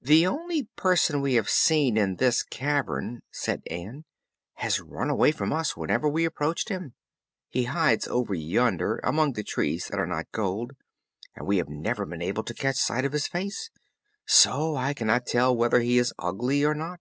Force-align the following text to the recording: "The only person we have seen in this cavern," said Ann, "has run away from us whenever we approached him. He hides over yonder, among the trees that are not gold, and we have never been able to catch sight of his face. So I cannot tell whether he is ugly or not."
"The 0.00 0.26
only 0.26 0.70
person 0.74 1.20
we 1.20 1.34
have 1.34 1.50
seen 1.50 1.98
in 1.98 2.16
this 2.16 2.42
cavern," 2.42 3.20
said 3.30 3.60
Ann, 3.66 4.06
"has 4.54 4.80
run 4.80 5.10
away 5.10 5.32
from 5.32 5.52
us 5.52 5.76
whenever 5.76 6.08
we 6.08 6.24
approached 6.24 6.70
him. 6.70 6.94
He 7.50 7.64
hides 7.64 8.08
over 8.08 8.32
yonder, 8.32 9.00
among 9.04 9.34
the 9.34 9.44
trees 9.44 9.88
that 9.88 10.00
are 10.00 10.06
not 10.06 10.32
gold, 10.32 10.72
and 11.36 11.46
we 11.46 11.58
have 11.58 11.68
never 11.68 12.06
been 12.06 12.22
able 12.22 12.44
to 12.44 12.54
catch 12.54 12.76
sight 12.76 13.04
of 13.04 13.12
his 13.12 13.28
face. 13.28 13.68
So 14.24 14.76
I 14.76 14.94
cannot 14.94 15.26
tell 15.26 15.54
whether 15.54 15.80
he 15.80 15.98
is 15.98 16.14
ugly 16.18 16.64
or 16.64 16.72
not." 16.74 17.00